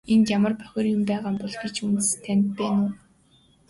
[0.13, 2.91] Энд ямар нэг бохир юм байгаа гэж бодох үндэс танд байна уу?